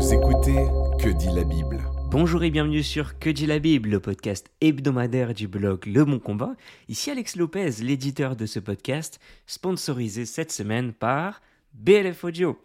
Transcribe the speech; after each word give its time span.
Vous 0.00 0.14
écoutez 0.14 0.66
Que 0.98 1.10
dit 1.10 1.28
la 1.28 1.44
Bible 1.44 1.84
Bonjour 2.10 2.42
et 2.42 2.50
bienvenue 2.50 2.82
sur 2.82 3.18
Que 3.18 3.28
dit 3.28 3.44
la 3.44 3.58
Bible, 3.58 3.90
le 3.90 4.00
podcast 4.00 4.50
hebdomadaire 4.62 5.34
du 5.34 5.46
blog 5.46 5.84
Le 5.84 6.06
Bon 6.06 6.18
Combat. 6.18 6.56
Ici 6.88 7.10
Alex 7.10 7.36
Lopez, 7.36 7.82
l'éditeur 7.82 8.34
de 8.34 8.46
ce 8.46 8.60
podcast, 8.60 9.20
sponsorisé 9.44 10.24
cette 10.24 10.52
semaine 10.52 10.94
par 10.94 11.42
BLF 11.74 12.24
Audio. 12.24 12.58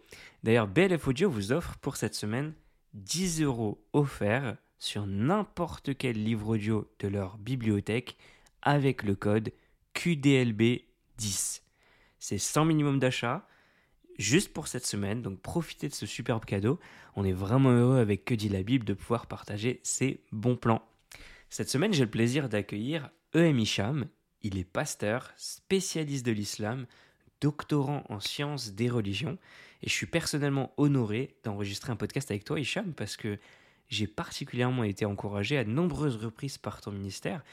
D'ailleurs, 0.44 0.66
BLF 0.66 1.08
Audio 1.08 1.28
vous 1.28 1.52
offre 1.52 1.76
pour 1.82 1.96
cette 1.96 2.14
semaine 2.14 2.54
10 2.94 3.42
euros 3.42 3.84
offerts 3.92 4.56
sur 4.78 5.06
n'importe 5.06 5.94
quel 5.98 6.16
livre 6.16 6.48
audio 6.48 6.90
de 7.00 7.08
leur 7.08 7.36
bibliothèque 7.36 8.16
avec 8.62 9.02
le 9.02 9.14
code 9.14 9.52
QDLB10. 9.94 11.60
C'est 12.18 12.38
sans 12.38 12.64
minimum 12.64 12.98
d'achat, 12.98 13.46
juste 14.18 14.52
pour 14.52 14.68
cette 14.68 14.86
semaine, 14.86 15.22
donc 15.22 15.40
profitez 15.40 15.88
de 15.88 15.94
ce 15.94 16.06
superbe 16.06 16.44
cadeau. 16.44 16.78
On 17.14 17.24
est 17.24 17.32
vraiment 17.32 17.70
heureux 17.70 17.98
avec 17.98 18.24
Que 18.24 18.34
dit 18.34 18.48
la 18.48 18.62
Bible 18.62 18.84
de 18.84 18.94
pouvoir 18.94 19.26
partager 19.26 19.80
ces 19.82 20.20
bons 20.32 20.56
plans. 20.56 20.82
Cette 21.50 21.70
semaine, 21.70 21.92
j'ai 21.92 22.04
le 22.04 22.10
plaisir 22.10 22.48
d'accueillir 22.48 23.10
E.M. 23.34 23.58
Hicham. 23.58 24.06
Il 24.42 24.58
est 24.58 24.64
pasteur, 24.64 25.32
spécialiste 25.36 26.26
de 26.26 26.32
l'islam, 26.32 26.86
doctorant 27.40 28.04
en 28.08 28.20
sciences 28.20 28.72
des 28.72 28.88
religions. 28.88 29.38
Et 29.82 29.88
je 29.88 29.92
suis 29.92 30.06
personnellement 30.06 30.72
honoré 30.76 31.36
d'enregistrer 31.44 31.92
un 31.92 31.96
podcast 31.96 32.30
avec 32.30 32.44
toi, 32.44 32.58
Hicham, 32.58 32.94
parce 32.94 33.16
que 33.16 33.38
j'ai 33.88 34.06
particulièrement 34.06 34.84
été 34.84 35.04
encouragé 35.04 35.58
à 35.58 35.64
de 35.64 35.70
nombreuses 35.70 36.16
reprises 36.16 36.58
par 36.58 36.80
ton 36.80 36.90
ministère. 36.90 37.44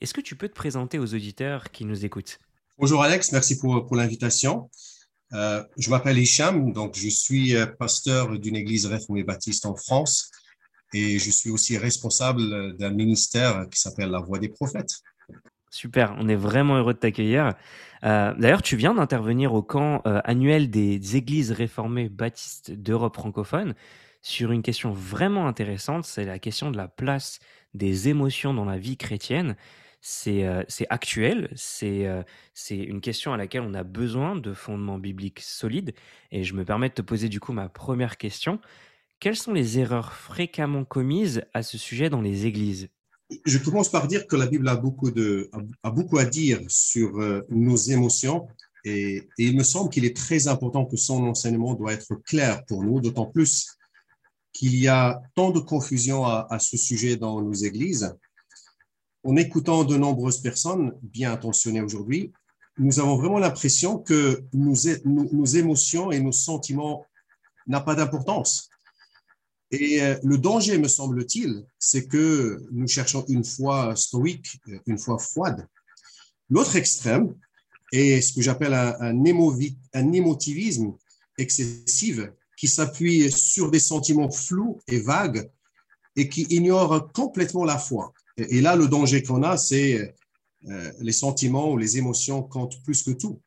Est-ce 0.00 0.14
que 0.14 0.20
tu 0.20 0.36
peux 0.36 0.48
te 0.48 0.54
présenter 0.54 0.98
aux 0.98 1.14
auditeurs 1.14 1.70
qui 1.70 1.84
nous 1.84 2.04
écoutent? 2.04 2.38
Bonjour 2.78 3.02
Alex, 3.02 3.32
merci 3.32 3.58
pour, 3.58 3.86
pour 3.86 3.96
l'invitation. 3.96 4.68
Euh, 5.34 5.62
je 5.76 5.90
m'appelle 5.90 6.18
Hicham, 6.18 6.72
donc 6.72 6.96
je 6.96 7.08
suis 7.08 7.56
euh, 7.56 7.66
pasteur 7.66 8.38
d'une 8.38 8.56
église 8.56 8.86
réformée 8.86 9.24
baptiste 9.24 9.66
en 9.66 9.74
France 9.74 10.30
et 10.92 11.18
je 11.18 11.30
suis 11.30 11.50
aussi 11.50 11.76
responsable 11.76 12.76
d'un 12.76 12.90
ministère 12.90 13.66
qui 13.70 13.80
s'appelle 13.80 14.10
La 14.10 14.20
Voix 14.20 14.38
des 14.38 14.48
prophètes. 14.48 15.00
Super, 15.70 16.14
on 16.20 16.28
est 16.28 16.36
vraiment 16.36 16.76
heureux 16.76 16.94
de 16.94 17.00
t'accueillir. 17.00 17.54
Euh, 18.04 18.32
d'ailleurs, 18.38 18.62
tu 18.62 18.76
viens 18.76 18.94
d'intervenir 18.94 19.54
au 19.54 19.62
camp 19.62 20.02
annuel 20.04 20.70
des 20.70 21.16
églises 21.16 21.50
réformées 21.50 22.08
baptistes 22.08 22.70
d'Europe 22.70 23.16
francophone 23.16 23.74
sur 24.24 24.52
une 24.52 24.62
question 24.62 24.90
vraiment 24.90 25.46
intéressante, 25.46 26.06
c'est 26.06 26.24
la 26.24 26.38
question 26.38 26.70
de 26.70 26.78
la 26.78 26.88
place 26.88 27.40
des 27.74 28.08
émotions 28.08 28.54
dans 28.54 28.64
la 28.64 28.78
vie 28.78 28.96
chrétienne. 28.96 29.54
C'est 30.06 30.44
actuel, 30.90 31.50
c'est 31.54 32.06
une 32.70 33.00
question 33.00 33.32
à 33.32 33.38
laquelle 33.38 33.62
on 33.62 33.72
a 33.72 33.84
besoin 33.84 34.36
de 34.36 34.52
fondements 34.52 34.98
bibliques 34.98 35.40
solides. 35.40 35.94
Et 36.30 36.44
je 36.44 36.54
me 36.54 36.64
permets 36.64 36.90
de 36.90 36.94
te 36.94 37.02
poser 37.02 37.30
du 37.30 37.40
coup 37.40 37.52
ma 37.52 37.70
première 37.70 38.18
question. 38.18 38.60
Quelles 39.18 39.36
sont 39.36 39.52
les 39.52 39.78
erreurs 39.78 40.12
fréquemment 40.12 40.84
commises 40.84 41.42
à 41.54 41.62
ce 41.62 41.78
sujet 41.78 42.10
dans 42.10 42.20
les 42.20 42.44
églises? 42.44 42.88
Je 43.46 43.56
commence 43.56 43.88
par 43.88 44.06
dire 44.06 44.26
que 44.26 44.36
la 44.36 44.46
Bible 44.46 44.68
a 44.68 44.76
beaucoup, 44.76 45.10
beaucoup 45.82 46.18
à 46.18 46.26
dire 46.26 46.60
sur 46.68 47.18
nos 47.48 47.76
émotions 47.76 48.46
et, 48.84 49.26
il 49.38 49.56
me 49.56 49.62
semble 49.62 49.90
qu'il 49.90 50.04
est 50.04 50.16
très 50.16 50.48
important 50.48 50.84
que 50.84 50.96
son 50.96 51.24
enseignement 51.24 51.74
doit 51.74 51.92
être 51.92 52.14
clair 52.26 52.64
pour 52.66 52.84
nous, 52.84 53.00
d'autant 53.00 53.26
plus 53.26 53.78
qu'il 54.52 54.76
y 54.76 54.86
a 54.88 55.22
tant 55.34 55.50
de 55.50 55.60
confusion 55.60 56.26
à, 56.26 56.58
ce 56.58 56.76
sujet 56.76 57.16
dans 57.16 57.40
nos 57.40 57.54
églises. 57.54 58.14
En 59.24 59.36
écoutant 59.36 59.84
de 59.84 59.96
nombreuses 59.96 60.38
personnes 60.38 60.92
bien 61.02 61.32
intentionnées 61.32 61.80
aujourd'hui, 61.80 62.32
nous 62.78 63.00
avons 63.00 63.16
vraiment 63.16 63.38
l'impression 63.38 63.98
que 63.98 64.44
nos, 64.52 64.74
émotions 64.74 66.12
et 66.12 66.20
nos 66.20 66.32
sentiments 66.32 67.06
n'ont 67.66 67.82
pas 67.82 67.94
d'importance. 67.94 68.68
Et 69.70 70.02
euh, 70.02 70.16
le 70.22 70.36
danger, 70.36 70.76
me 70.76 70.88
semble-t-il, 70.88 71.64
c'est 71.78 72.06
que 72.06 72.62
nous 72.70 72.86
cherchons 72.86 73.24
une 73.28 73.44
foi 73.44 73.96
stoïque, 73.96 74.60
une 74.86 74.98
foi 74.98 75.18
froide. 75.18 75.66
L'autre 76.50 76.76
extrême 76.76 77.34
est 77.92 78.20
ce 78.20 78.34
que 78.34 78.42
j'appelle 78.42 78.74
un 78.74 79.24
émotivisme 79.24 80.92
excessif 81.38 82.20
qui 82.56 82.68
s'appuie 82.68 83.32
sur 83.32 83.70
des 83.70 83.80
sentiments 83.80 84.30
flous 84.30 84.80
et 84.86 85.00
vagues 85.00 85.50
et 86.16 86.28
qui 86.28 86.42
ignore 86.50 87.10
complètement 87.12 87.64
la 87.64 87.78
foi. 87.78 88.12
Et, 88.36 88.60
là, 88.60 88.76
le 88.76 88.88
danger 88.88 89.22
qu'on 89.22 89.42
a, 89.42 89.56
c'est 89.56 90.14
euh, 90.68 90.92
les 91.00 91.12
sentiments 91.12 91.70
ou 91.70 91.76
les 91.76 91.98
émotions 91.98 92.42
comptent 92.42 92.82
plus 92.82 93.02
que 93.02 93.12
tout. 93.12 93.40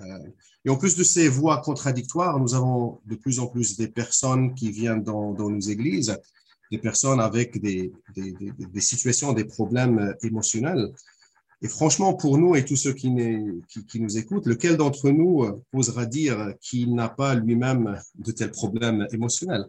Euh, 0.00 0.18
et 0.64 0.70
en 0.70 0.76
plus 0.76 0.96
de 0.96 1.02
ces 1.02 1.28
voix 1.28 1.60
contradictoires, 1.60 2.38
nous 2.38 2.54
avons 2.54 3.00
de 3.06 3.16
plus 3.16 3.40
en 3.40 3.46
plus 3.46 3.76
des 3.76 3.88
personnes 3.88 4.54
qui 4.54 4.70
viennent 4.70 5.02
dans, 5.02 5.32
nos 5.32 5.60
églises, 5.60 6.16
des 6.70 6.78
personnes 6.78 7.20
avec 7.20 7.60
des, 7.60 7.92
situations, 8.78 9.32
des 9.32 9.44
problèmes 9.44 10.14
émotionnels. 10.22 10.92
Et 11.62 11.68
franchement, 11.68 12.14
pour 12.14 12.38
nous 12.38 12.56
et 12.56 12.64
tous 12.64 12.76
ceux 12.76 12.92
qui, 12.92 13.10
nous 13.10 14.18
écoutent, 14.18 14.46
lequel 14.46 14.76
d'entre 14.76 15.10
nous 15.10 15.46
osera 15.72 16.06
dire 16.06 16.54
qu'il 16.60 16.94
n'a 16.94 17.08
pas 17.08 17.34
lui-même 17.34 18.00
de 18.14 18.32
tels 18.32 18.50
problèmes 18.50 19.06
émotionnels? 19.12 19.66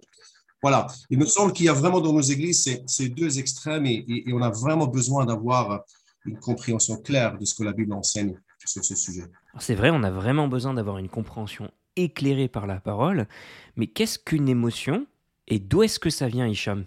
Voilà, 0.64 0.88
il 1.10 1.20
me 1.20 1.26
semble 1.26 1.54
qu'il 1.54 1.66
y 1.66 1.70
a 1.70 1.74
vraiment 1.74 2.02
dans 2.02 2.14
nos 2.14 2.22
églises 2.22 2.64
ces, 2.64 2.82
ces 2.88 3.10
deux 3.10 3.38
extrêmes 3.38 3.86
et, 3.86 4.04
et, 4.08 4.30
et, 4.30 4.34
on 4.34 4.42
a 4.42 4.50
vraiment 4.50 4.88
besoin 4.88 5.26
d'avoir 5.26 5.84
une 6.26 6.40
compréhension 6.40 6.96
claire 6.96 7.38
de 7.38 7.46
ce 7.46 7.54
que 7.54 7.64
la 7.64 7.74
Bible 7.74 7.94
enseigne 7.94 8.40
sur 8.66 8.84
ce 8.84 8.96
sujet. 8.96 9.26
C'est 9.60 9.76
vrai, 9.76 9.90
on 9.92 10.04
a 10.04 10.10
vraiment 10.10 10.48
besoin 10.48 10.74
d'avoir 10.74 10.98
une 10.98 11.10
compréhension 11.10 11.70
éclairée 11.98 12.48
par 12.48 12.66
la 12.66 12.80
parole, 12.80 13.28
mais 13.76 13.88
qu'est-ce 13.88 14.18
qu'une 14.18 14.50
émotion 14.50 15.06
et 15.48 15.60
d'où 15.60 15.84
est-ce 15.84 16.00
que 16.00 16.10
ça 16.10 16.28
vient, 16.28 16.48
Hicham? 16.48 16.86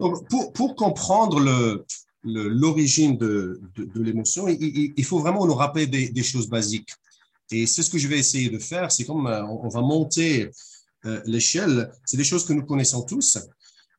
Donc, 0.00 0.26
pour, 0.28 0.52
pour 0.54 0.74
comprendre 0.74 1.38
le, 1.38 1.84
l'origine 2.24 3.18
de, 3.18 3.60
de, 3.76 3.84
de 3.84 4.02
l'émotion, 4.02 4.48
il, 4.48 4.94
il, 4.96 5.04
faut 5.04 5.18
vraiment 5.18 5.46
nous 5.46 5.54
rappeler 5.54 5.86
des, 5.86 6.08
des 6.08 6.22
choses 6.22 6.48
basiques. 6.48 6.90
Et 7.50 7.66
c'est 7.66 7.82
ce 7.82 7.90
que 7.90 7.98
je 7.98 8.08
vais 8.08 8.18
essayer 8.18 8.48
de 8.48 8.58
faire, 8.58 8.90
c'est 8.90 9.04
comme 9.04 9.26
on 9.26 9.68
va 9.68 9.80
monter 9.80 10.50
euh, 11.04 11.20
l'échelle, 11.26 11.92
c'est 12.04 12.16
des 12.16 12.24
choses 12.24 12.44
que 12.44 12.52
nous 12.52 12.64
connaissons 12.64 13.02
tous. 13.02 13.38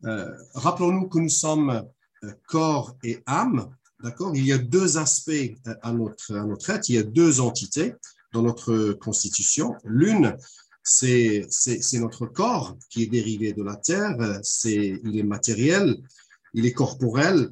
Euh, 0.06 0.32
rappelons-nous 0.54 1.08
que 1.08 1.20
nous 1.20 1.30
sommes 1.30 1.86
euh, 2.24 2.32
corps 2.48 2.96
et 3.04 3.22
âme, 3.26 3.70
d'accord? 4.04 4.36
Il 4.36 4.46
y 4.46 4.54
a 4.54 4.58
deux 4.58 4.98
aspects 4.98 5.56
à 5.82 5.92
notre, 5.94 6.36
à 6.36 6.46
notre 6.46 6.70
être, 6.70 6.90
il 6.90 6.96
y 6.96 6.98
a 6.98 7.04
deux 7.04 7.40
entités 7.40 7.94
dans 8.34 8.42
notre 8.42 8.94
constitution. 8.94 9.76
L'une, 9.84 10.38
c'est 10.84 11.48
notre 11.94 12.26
corps 12.26 12.78
qui 12.90 13.04
est 13.04 13.08
dérivé 13.08 13.54
de 13.54 13.64
la 13.64 13.76
terre, 13.76 14.42
il 14.64 15.18
est 15.18 15.24
matériel, 15.24 15.98
il 16.54 16.66
est 16.66 16.74
corporel 16.74 17.52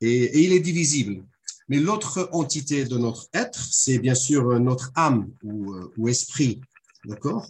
et, 0.00 0.24
et 0.24 0.40
il 0.44 0.52
est 0.52 0.60
divisible. 0.60 1.24
Mais 1.68 1.78
l'autre 1.78 2.28
entité 2.32 2.84
de 2.84 2.96
notre 2.96 3.28
être, 3.32 3.62
c'est 3.70 3.98
bien 3.98 4.14
sûr 4.14 4.58
notre 4.60 4.90
âme 4.94 5.30
ou, 5.42 5.74
ou 5.96 6.08
esprit, 6.08 6.60
d'accord? 7.04 7.46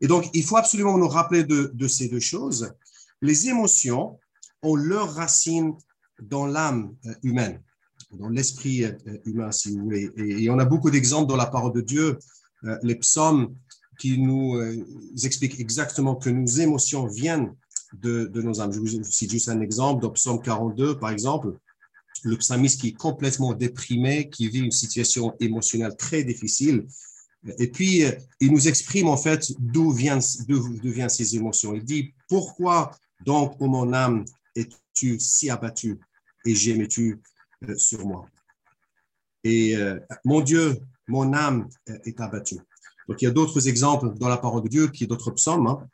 Et 0.00 0.06
donc, 0.06 0.30
il 0.32 0.44
faut 0.44 0.56
absolument 0.56 0.96
nous 0.96 1.08
rappeler 1.08 1.44
de, 1.44 1.88
ces 1.88 2.08
deux 2.08 2.20
choses. 2.20 2.72
Les 3.20 3.48
émotions 3.48 4.18
ont 4.62 4.76
leur 4.76 5.14
racine 5.14 5.74
dans 6.22 6.46
l'âme 6.46 6.94
euh, 7.06 7.14
humaine, 7.22 7.62
dans 8.12 8.28
l'esprit 8.28 8.84
euh, 8.84 8.92
humain, 9.24 9.52
si 9.52 9.72
vous 9.72 9.84
voulez. 9.84 10.10
Et, 10.16 10.50
on 10.50 10.58
a 10.58 10.64
beaucoup 10.64 10.90
d'exemples 10.90 11.28
dans 11.28 11.36
la 11.36 11.46
parole 11.46 11.72
de 11.72 11.80
Dieu, 11.80 12.18
euh, 12.64 12.78
les 12.82 12.94
psaumes 12.96 13.54
qui 13.98 14.18
nous 14.18 14.58
expliquent 15.22 15.60
exactement 15.60 16.14
que 16.14 16.30
nos 16.30 16.46
émotions 16.46 17.06
viennent 17.06 17.54
de, 17.92 18.24
de 18.24 18.40
nos 18.40 18.58
âmes. 18.62 18.72
Je 18.72 18.80
vous 18.80 19.04
cite 19.04 19.30
juste 19.30 19.50
un 19.50 19.60
exemple, 19.60 20.00
dans 20.00 20.08
Psaume 20.10 20.40
42, 20.40 20.98
par 20.98 21.10
exemple, 21.10 21.58
le 22.22 22.36
psalmiste 22.38 22.80
qui 22.80 22.88
est 22.88 22.92
complètement 22.96 23.52
déprimé, 23.52 24.30
qui 24.30 24.48
vit 24.48 24.60
une 24.60 24.70
situation 24.70 25.34
émotionnelle 25.38 25.96
très 25.98 26.24
difficile, 26.24 26.86
et 27.58 27.68
puis, 27.68 28.04
euh, 28.04 28.12
il 28.40 28.52
nous 28.52 28.68
exprime 28.68 29.08
en 29.08 29.16
fait 29.16 29.52
d'où 29.58 29.92
viennent, 29.92 30.20
viennent 30.82 31.08
ces 31.08 31.36
émotions. 31.36 31.74
Il 31.74 31.84
dit, 31.84 32.14
pourquoi 32.28 32.90
donc, 33.24 33.60
ô 33.60 33.66
mon 33.66 33.92
âme, 33.92 34.24
es-tu 34.54 35.18
si 35.18 35.50
abattu 35.50 35.98
et 36.44 36.54
gémais-tu 36.54 37.20
euh, 37.68 37.76
sur 37.76 38.06
moi? 38.06 38.26
Et 39.44 39.76
euh, 39.76 39.98
mon 40.24 40.40
Dieu, 40.42 40.80
mon 41.08 41.32
âme 41.32 41.68
est 41.86 42.20
abattue. 42.20 42.60
Donc, 43.08 43.22
il 43.22 43.24
y 43.24 43.28
a 43.28 43.30
d'autres 43.30 43.68
exemples 43.68 44.12
dans 44.18 44.28
la 44.28 44.36
parole 44.36 44.62
de 44.62 44.68
Dieu, 44.68 44.88
qui 44.88 45.06
d'autres 45.06 45.30
psaumes, 45.32 45.66
hein, 45.66 45.88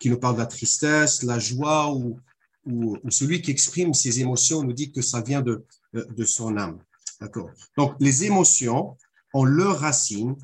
qui 0.00 0.08
nous 0.08 0.18
parlent 0.18 0.36
de 0.36 0.40
la 0.40 0.46
tristesse, 0.46 1.22
la 1.22 1.38
joie, 1.38 1.92
ou, 1.92 2.18
ou, 2.64 2.96
ou, 3.02 3.10
celui 3.10 3.42
qui 3.42 3.50
exprime 3.50 3.92
ses 3.92 4.20
émotions 4.20 4.62
nous 4.62 4.72
dit 4.72 4.90
que 4.90 5.02
ça 5.02 5.20
vient 5.20 5.42
de, 5.42 5.64
de 5.92 6.24
son 6.24 6.56
âme. 6.56 6.78
D'accord? 7.20 7.50
Donc, 7.76 7.94
les 8.00 8.24
émotions 8.24 8.96
ont 9.32 9.44
leur 9.44 9.80
racine 9.80 10.36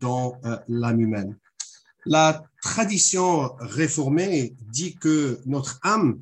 dans 0.00 0.38
euh, 0.44 0.56
l'âme 0.68 1.00
humaine. 1.00 1.36
La 2.06 2.42
tradition 2.62 3.52
réformée 3.58 4.54
dit 4.60 4.94
que 4.94 5.40
notre 5.46 5.78
âme 5.82 6.20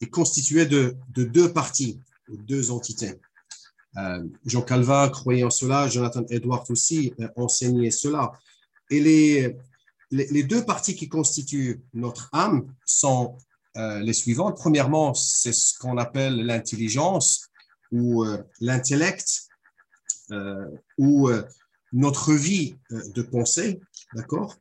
est 0.00 0.10
constituée 0.10 0.66
de, 0.66 0.96
de 1.10 1.24
deux 1.24 1.52
parties, 1.52 2.00
deux 2.28 2.70
entités. 2.70 3.18
Euh, 3.96 4.24
Jean 4.44 4.62
Calvin 4.62 5.08
croyait 5.08 5.44
en 5.44 5.50
cela, 5.50 5.88
Jonathan 5.88 6.24
Edwards 6.28 6.64
aussi 6.68 7.14
euh, 7.20 7.28
enseignait 7.36 7.90
cela. 7.90 8.32
Et 8.90 9.00
les, 10.10 10.42
deux 10.42 10.64
parties 10.64 10.94
qui 10.94 11.08
constituent 11.08 11.82
notre 11.92 12.30
âme 12.32 12.74
sont 12.86 13.36
les 13.76 14.14
suivantes. 14.14 14.56
Premièrement, 14.56 15.12
c'est 15.12 15.52
ce 15.52 15.78
qu'on 15.78 15.98
appelle 15.98 16.46
l'intelligence 16.46 17.48
ou 17.92 18.24
l'intellect 18.60 19.47
ou 20.98 21.30
notre 21.92 22.34
vie 22.34 22.76
de 22.90 23.22
pensée, 23.22 23.80
d'accord? 24.14 24.56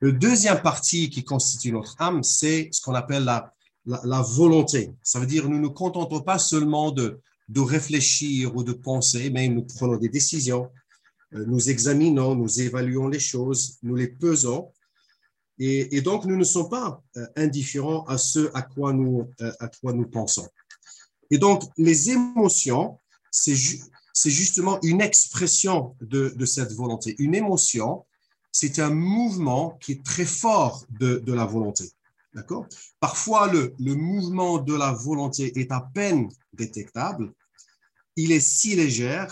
Le 0.00 0.12
deuxième 0.12 0.60
partie 0.62 1.10
qui 1.10 1.22
constitue 1.22 1.72
notre 1.72 2.00
âme, 2.00 2.22
c'est 2.22 2.68
ce 2.72 2.80
qu'on 2.80 2.94
appelle 2.94 3.24
la, 3.24 4.22
volonté. 4.22 4.92
Ça 5.02 5.20
veut 5.20 5.26
dire 5.26 5.48
nous 5.48 5.56
ne 5.56 5.62
nous 5.62 5.72
contentons 5.72 6.20
pas 6.20 6.38
seulement 6.38 6.90
de, 6.90 7.20
de 7.48 7.60
réfléchir 7.60 8.56
ou 8.56 8.64
de 8.64 8.72
penser, 8.72 9.30
mais 9.30 9.48
nous 9.48 9.62
prenons 9.62 9.96
des 9.96 10.08
décisions, 10.08 10.70
nous 11.32 11.70
examinons, 11.70 12.34
nous 12.34 12.60
évaluons 12.60 13.08
les 13.08 13.20
choses, 13.20 13.78
nous 13.82 13.94
les 13.94 14.08
pesons 14.08 14.72
et, 15.64 16.00
donc, 16.00 16.24
nous 16.24 16.36
ne 16.36 16.44
sommes 16.44 16.68
pas 16.68 17.02
euh, 17.16 17.26
indifférents 17.36 18.04
à 18.06 18.18
ce 18.18 18.50
à 18.52 18.62
quoi 18.62 18.92
nous, 18.92 19.30
euh, 19.40 19.52
à 19.60 19.68
quoi 19.68 19.92
nous 19.92 20.06
pensons. 20.06 20.48
Et 21.30 21.38
donc, 21.38 21.62
les 21.76 22.10
émotions, 22.10 22.98
c'est 23.30 23.54
justement 24.30 24.78
une 24.82 25.00
expression 25.00 25.96
de, 26.00 26.44
cette 26.44 26.72
volonté. 26.72 27.14
Une 27.18 27.34
émotion, 27.34 28.04
c'est 28.50 28.78
un 28.78 28.90
mouvement 28.90 29.78
qui 29.80 29.92
est 29.92 30.04
très 30.04 30.26
fort 30.26 30.84
de, 30.90 31.22
la 31.32 31.46
volonté. 31.46 31.90
D'accord? 32.34 32.66
Parfois, 33.00 33.50
le, 33.50 33.94
mouvement 33.94 34.58
de 34.58 34.74
la 34.74 34.92
volonté 34.92 35.58
est 35.58 35.72
à 35.72 35.80
peine 35.94 36.28
détectable. 36.52 37.32
Il 38.16 38.32
est 38.32 38.40
si 38.40 38.76
léger, 38.76 39.26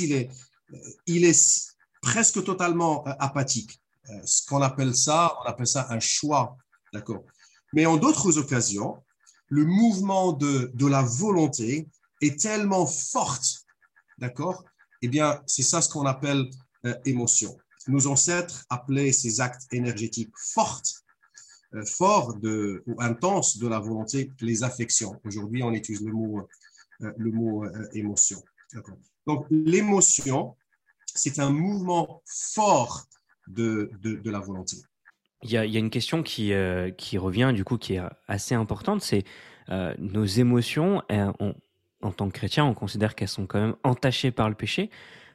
euh, 0.00 0.24
il 1.06 1.24
est 1.24 1.74
presque 2.02 2.42
totalement 2.42 3.04
apathique. 3.04 3.80
Euh, 4.10 4.20
ce 4.24 4.46
qu'on 4.46 4.62
appelle 4.62 4.96
ça, 4.96 5.36
on 5.40 5.48
appelle 5.48 5.66
ça 5.66 5.86
un 5.90 6.00
choix, 6.00 6.56
d'accord? 6.92 7.24
Mais 7.72 7.86
en 7.86 7.96
d'autres 7.96 8.38
occasions, 8.38 9.02
le 9.48 9.64
mouvement 9.64 10.32
de, 10.32 10.70
de 10.74 10.86
la 10.86 11.02
volonté 11.02 11.88
est 12.20 12.40
tellement 12.40 12.86
forte, 12.86 13.66
d'accord? 14.18 14.64
Eh 15.02 15.08
bien, 15.08 15.40
c'est 15.46 15.62
ça 15.62 15.80
ce 15.80 15.88
qu'on 15.88 16.06
appelle 16.06 16.50
euh, 16.84 16.94
émotion. 17.04 17.56
Nos 17.86 18.06
ancêtres 18.06 18.64
appelaient 18.68 19.12
ces 19.12 19.40
actes 19.40 19.72
énergétiques 19.72 20.36
fortes, 20.36 21.04
euh, 21.74 21.84
forts 21.84 22.34
de, 22.34 22.82
ou 22.86 23.00
intenses 23.00 23.58
de 23.58 23.66
la 23.68 23.78
volonté, 23.78 24.30
les 24.40 24.62
affections. 24.62 25.20
Aujourd'hui, 25.24 25.62
on 25.62 25.72
utilise 25.72 26.02
le 26.02 26.12
mot, 26.12 26.48
le 27.00 27.30
mot 27.30 27.64
émotion. 27.92 28.42
Donc, 29.26 29.46
l'émotion, 29.50 30.56
c'est 31.14 31.38
un 31.38 31.50
mouvement 31.50 32.22
fort 32.26 33.06
de, 33.46 33.90
de, 34.02 34.30
la 34.30 34.40
volonté. 34.40 34.76
Il 35.42 35.50
y, 35.50 35.56
a, 35.56 35.64
il 35.64 35.72
y, 35.72 35.76
a, 35.76 35.80
une 35.80 35.90
question 35.90 36.22
qui, 36.22 36.52
euh, 36.52 36.90
qui 36.90 37.18
revient, 37.18 37.52
du 37.54 37.64
coup, 37.64 37.78
qui 37.78 37.94
est 37.94 38.02
assez 38.26 38.54
importante, 38.54 39.02
c'est 39.02 39.24
euh, 39.70 39.94
nos 39.98 40.24
émotions, 40.24 41.02
en 42.02 42.12
tant 42.12 42.28
que 42.28 42.34
chrétien, 42.34 42.64
on 42.64 42.74
considère 42.74 43.14
qu'elles 43.14 43.28
sont 43.28 43.46
quand 43.46 43.60
même 43.60 43.76
entachées 43.82 44.30
par 44.30 44.48
le 44.48 44.54
péché. 44.54 44.90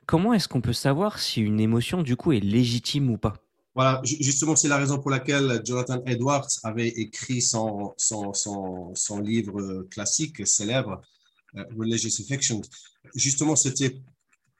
Comment 0.05 0.33
est-ce 0.33 0.47
qu'on 0.47 0.61
peut 0.61 0.73
savoir 0.73 1.19
si 1.19 1.41
une 1.41 1.59
émotion, 1.59 2.01
du 2.01 2.15
coup, 2.15 2.31
est 2.31 2.39
légitime 2.39 3.09
ou 3.09 3.17
pas? 3.17 3.35
Voilà, 3.75 4.01
justement, 4.03 4.55
c'est 4.55 4.67
la 4.67 4.77
raison 4.77 4.99
pour 4.99 5.09
laquelle 5.09 5.61
Jonathan 5.65 6.03
Edwards 6.05 6.47
avait 6.63 6.89
écrit 6.89 7.41
son, 7.41 7.93
son, 7.97 8.33
son, 8.33 9.19
livre 9.19 9.87
classique, 9.89 10.45
célèbre, 10.45 11.01
euh, 11.57 11.63
Religious 11.77 12.21
Affection. 12.21 12.61
Justement, 13.15 13.55
c'était 13.55 13.99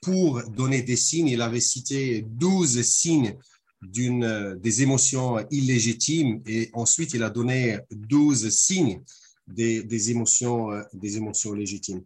pour 0.02 0.42
donner 0.50 0.82
des 0.82 0.96
signes. 0.96 1.28
Il 1.28 1.42
avait 1.42 1.60
cité 1.60 2.26
12 2.28 2.82
signes 2.82 3.38
d'une, 3.84 4.24
euh, 4.24 4.56
des 4.56 4.82
émotions 4.82 5.46
illégitimes 5.52 6.42
et 6.48 6.70
ensuite 6.74 7.14
il 7.14 7.24
a 7.24 7.30
donné 7.30 7.80
12 7.92 8.50
signes 8.50 9.02
des, 9.48 10.12
émotions, 10.12 10.72
euh, 10.72 10.84
des 10.94 11.18
émotions 11.18 11.54
légitimes. 11.54 12.04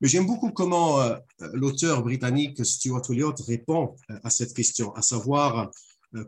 Mais 0.00 0.08
j'aime 0.08 0.26
beaucoup 0.26 0.50
comment 0.50 1.00
euh, 1.00 1.16
l'auteur 1.52 2.02
britannique 2.02 2.64
Stuart 2.64 3.02
Elliott 3.08 3.38
répond 3.46 3.94
à 4.24 4.30
cette 4.30 4.54
question, 4.54 4.92
à 4.94 5.02
savoir 5.02 5.70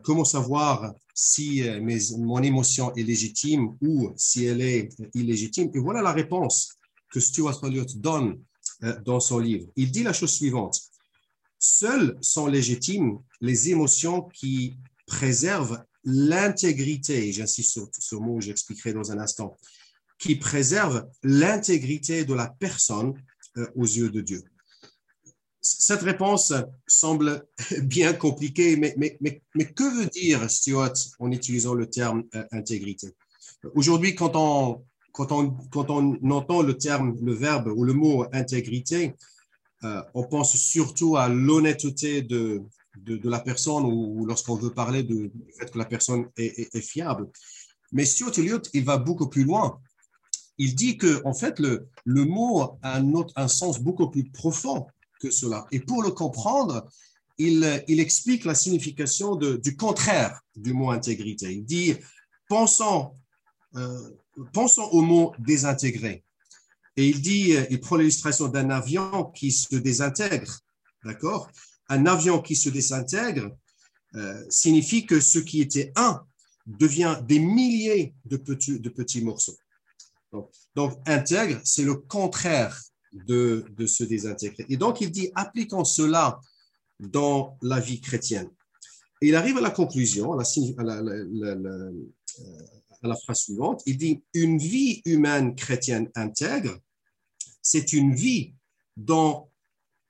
comment 0.01 0.25
savoir 0.25 0.95
si 1.13 1.61
mon 2.17 2.41
émotion 2.41 2.91
est 2.95 3.03
légitime 3.03 3.77
ou 3.81 4.11
si 4.15 4.45
elle 4.45 4.61
est 4.61 4.89
illégitime. 5.13 5.69
Et 5.75 5.79
voilà 5.79 6.01
la 6.01 6.11
réponse 6.11 6.79
que 7.11 7.19
Stuart 7.19 7.59
Elliott 7.63 7.95
donne 7.97 8.39
dans 9.05 9.19
son 9.19 9.37
livre. 9.37 9.67
Il 9.75 9.91
dit 9.91 10.01
la 10.01 10.11
chose 10.11 10.31
suivante. 10.31 10.81
Seules 11.59 12.17
sont 12.21 12.47
légitimes 12.47 13.19
les 13.41 13.69
émotions 13.69 14.23
qui 14.23 14.75
préservent 15.05 15.83
l'intégrité, 16.03 17.31
j'insiste 17.31 17.71
sur 17.71 17.89
ce 17.97 18.15
mot, 18.15 18.39
j'expliquerai 18.39 18.93
dans 18.93 19.11
un 19.11 19.19
instant, 19.19 19.57
qui 20.17 20.35
préservent 20.35 21.07
l'intégrité 21.23 22.25
de 22.25 22.33
la 22.33 22.47
personne 22.47 23.13
euh, 23.57 23.67
aux 23.75 23.85
yeux 23.85 24.09
de 24.09 24.21
Dieu. 24.21 24.43
Cette 25.61 26.01
réponse 26.01 26.53
semble 26.85 27.45
bien 27.83 28.13
compliquée, 28.13 28.77
mais, 28.77 28.95
mais, 28.97 29.17
mais, 29.19 29.65
que 29.71 29.97
veut 29.97 30.07
dire 30.07 30.49
Stuart 30.49 30.93
en 31.19 31.31
utilisant 31.31 31.73
le 31.73 31.89
terme 31.89 32.23
euh, 32.35 32.43
intégrité? 32.51 33.07
Aujourd'hui, 33.73 34.13
quand 34.13 34.35
on, 34.35 34.85
quand, 35.11 35.31
on, 35.31 35.51
quand 35.71 35.89
on 35.89 36.19
entend 36.31 36.61
le 36.61 36.77
terme, 36.77 37.17
le 37.21 37.33
verbe 37.33 37.67
ou 37.75 37.83
le 37.83 37.93
mot 37.93 38.25
intégrité, 38.31 39.15
euh, 39.83 40.01
on 40.13 40.23
pense 40.23 40.55
surtout 40.55 41.17
à 41.17 41.29
l'honnêteté 41.29 42.21
de, 42.21 42.61
de, 42.97 43.29
la 43.29 43.39
personne 43.39 43.85
ou 43.85 44.25
lorsqu'on 44.25 44.55
veut 44.55 44.71
parler 44.71 45.03
du 45.03 45.31
fait 45.57 45.71
que 45.71 45.77
la 45.77 45.85
personne 45.85 46.29
est, 46.37 46.79
fiable. 46.81 47.27
Mais 47.91 48.05
Stuart 48.05 48.37
Elliott, 48.37 48.69
il 48.73 48.83
va 48.83 48.97
beaucoup 48.97 49.29
plus 49.29 49.43
loin. 49.43 49.79
Il 50.57 50.75
dit 50.75 50.97
que, 50.97 51.21
en 51.25 51.33
fait, 51.33 51.59
le, 51.59 51.87
mot 52.05 52.77
a 52.81 52.99
un, 53.35 53.47
sens 53.47 53.79
beaucoup 53.79 54.09
plus 54.09 54.23
profond 54.23 54.87
que 55.19 55.29
cela. 55.29 55.65
Et 55.71 55.79
pour 55.79 56.01
le 56.03 56.11
comprendre, 56.11 56.87
il, 57.37 57.63
explique 57.99 58.45
la 58.45 58.55
signification 58.55 59.35
du 59.35 59.75
contraire 59.75 60.39
du 60.55 60.73
mot 60.73 60.91
intégrité. 60.91 61.53
Il 61.53 61.65
dit, 61.65 61.95
pensons, 62.47 63.11
euh, 63.75 64.09
au 64.91 65.01
mot 65.01 65.33
désintégré. 65.39 66.23
Et 66.97 67.09
il 67.09 67.21
dit, 67.21 67.55
euh, 67.55 67.65
il 67.69 67.79
prend 67.81 67.97
l'illustration 67.97 68.47
d'un 68.47 68.69
avion 68.69 69.25
qui 69.35 69.51
se 69.51 69.75
désintègre, 69.75 70.59
d'accord? 71.03 71.49
Un 71.89 72.05
avion 72.05 72.41
qui 72.41 72.55
se 72.55 72.69
désintègre 72.69 73.51
euh, 74.15 74.45
signifie 74.49 75.05
que 75.05 75.19
ce 75.19 75.39
qui 75.39 75.61
était 75.61 75.91
un 75.95 76.21
devient 76.65 77.17
des 77.27 77.39
milliers 77.39 78.13
de 78.25 78.37
petits 78.37 79.21
morceaux. 79.21 79.57
Donc, 80.75 80.99
intègre, 81.05 81.59
c'est 81.63 81.83
le 81.83 81.95
contraire 81.95 82.79
de, 83.13 83.65
de 83.77 83.87
se 83.87 84.03
désintégrer. 84.03 84.65
Et 84.69 84.77
donc, 84.77 85.01
il 85.01 85.11
dit, 85.11 85.31
appliquons 85.35 85.85
cela 85.85 86.39
dans 86.99 87.57
la 87.61 87.79
vie 87.79 88.01
chrétienne. 88.01 88.49
Il 89.21 89.35
arrive 89.35 89.57
à 89.57 89.61
la 89.61 89.71
conclusion, 89.71 90.33
à 90.33 90.37
la, 90.83 90.97
euh, 90.97 91.91
à 93.03 93.07
la 93.07 93.15
phrase 93.15 93.39
suivante, 93.39 93.81
il 93.85 93.97
dit, 93.97 94.23
une 94.33 94.57
vie 94.57 95.01
humaine 95.05 95.55
chrétienne 95.55 96.09
intègre 96.15 96.79
c'est 97.65 97.93
une 97.93 98.13
vie 98.13 98.53
dont 98.95 99.49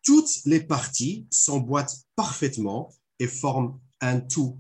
toutes 0.03 0.41
les 0.44 0.60
parties 0.60 1.25
s'emboîtent 1.32 2.01
parfaitement 2.15 2.94
et 3.17 3.27
forment 3.27 3.79
un 4.01 4.20
tout. 4.20 4.60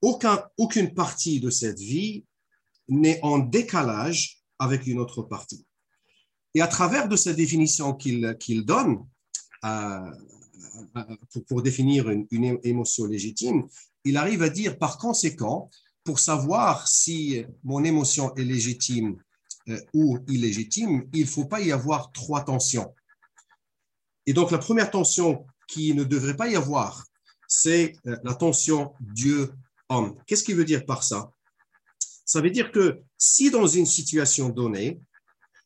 Aucun, 0.00 0.42
aucune 0.56 0.94
partie 0.94 1.40
de 1.40 1.50
cette 1.50 1.78
vie 1.78 2.24
n'est 2.88 3.20
en 3.22 3.38
décalage 3.38 4.39
avec 4.60 4.86
une 4.86 5.00
autre 5.00 5.22
partie. 5.22 5.66
Et 6.54 6.60
à 6.60 6.68
travers 6.68 7.08
de 7.08 7.16
cette 7.16 7.36
définition 7.36 7.94
qu'il 7.94 8.64
donne 8.64 9.04
euh, 9.64 10.10
pour, 11.32 11.44
pour, 11.46 11.62
définir 11.62 12.08
une, 12.08 12.58
émotion 12.62 13.06
légitime, 13.06 13.66
il 14.04 14.16
arrive 14.16 14.42
à 14.42 14.48
dire 14.48 14.78
par 14.78 14.98
conséquent, 14.98 15.70
pour 16.04 16.18
savoir 16.18 16.86
si 16.86 17.44
mon 17.64 17.84
émotion 17.84 18.34
est 18.36 18.44
légitime 18.44 19.16
euh, 19.68 19.80
ou 19.94 20.18
illégitime, 20.28 21.08
il 21.12 21.22
ne 21.22 21.26
faut 21.26 21.44
pas 21.46 21.60
y 21.60 21.72
avoir 21.72 22.12
trois 22.12 22.44
tensions. 22.44 22.94
Et 24.26 24.32
donc, 24.32 24.50
la 24.50 24.58
première 24.58 24.90
tension 24.90 25.46
qui 25.68 25.94
ne 25.94 26.04
devrait 26.04 26.36
pas 26.36 26.48
y 26.48 26.56
avoir, 26.56 27.04
c'est 27.46 27.94
euh, 28.06 28.16
la 28.24 28.34
tension 28.34 28.92
Dieu-homme. 29.00 30.16
Qu'est-ce 30.26 30.44
qu'il 30.44 30.56
veut 30.56 30.64
dire 30.64 30.84
par 30.84 31.02
ça? 31.02 31.30
Ça 32.30 32.40
veut 32.40 32.52
dire 32.52 32.70
que 32.70 33.02
si 33.18 33.50
dans 33.50 33.66
une 33.66 33.86
situation 33.86 34.50
donnée, 34.50 35.00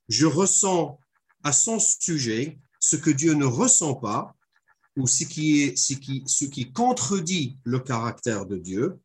je 0.08 0.24
ressens 0.24 0.98
à 1.42 1.52
son 1.52 1.78
sujet 1.78 2.58
ce 2.80 2.96
que 2.96 3.10
Dieu 3.10 3.34
ne 3.34 3.44
ressent 3.44 3.96
pas, 3.96 4.34
ou 4.96 5.06
ce 5.06 5.24
qui, 5.24 5.60
est, 5.60 5.76
ce 5.76 5.92
qui, 5.92 6.22
ce 6.24 6.46
qui 6.46 6.72
contredit 6.72 7.58
le 7.64 7.80
caractère 7.80 8.46
de 8.46 8.56
Dieu, 8.56 8.98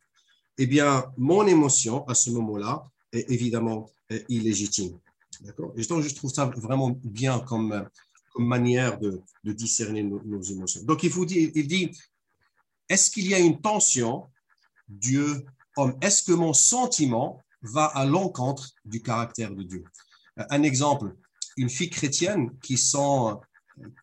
eh 0.58 0.68
bien, 0.68 1.12
mon 1.18 1.46
émotion 1.48 2.08
à 2.08 2.14
ce 2.14 2.30
moment-là 2.30 2.90
est 3.12 3.30
évidemment 3.30 3.90
illégitime. 4.30 4.98
D'accord? 5.42 5.74
Et 5.76 5.82
donc, 5.84 6.04
je 6.04 6.16
trouve 6.16 6.32
ça 6.32 6.46
vraiment 6.46 6.92
bien 7.04 7.40
comme, 7.40 7.90
manière 8.38 8.98
de, 9.00 9.22
de 9.44 9.52
discerner 9.52 10.02
nos, 10.02 10.42
émotions. 10.42 10.82
Donc, 10.84 11.04
il, 11.04 11.12
faut 11.12 11.26
dire, 11.26 11.52
il 11.54 11.68
dit, 11.68 11.92
est-ce 12.88 13.12
qu'il 13.12 13.28
y 13.28 13.34
a 13.34 13.40
une 13.40 13.60
tension? 13.60 14.30
Dieu, 14.88 15.44
homme, 15.76 15.98
est-ce 16.02 16.24
que 16.24 16.32
mon 16.32 16.54
sentiment 16.54 17.44
va 17.62 17.86
à 17.86 18.06
l'encontre 18.06 18.70
du 18.86 19.02
caractère 19.02 19.54
de 19.56 19.64
Dieu 19.64 19.84
Euh, 20.40 20.46
Un 20.50 20.64
exemple, 20.64 21.16
une 21.58 21.70
fille 21.70 21.90
chrétienne 21.90 22.52
qui 22.62 22.78
sent, 22.78 23.22